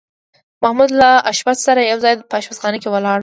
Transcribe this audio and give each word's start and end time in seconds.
محمود 0.63 0.91
له 0.99 1.09
اشپز 1.31 1.57
سره 1.67 1.81
یو 1.91 1.99
ځای 2.03 2.13
په 2.29 2.35
اشپزخانه 2.41 2.77
کې 2.81 2.89
ولاړ 2.93 3.17
و. 3.17 3.19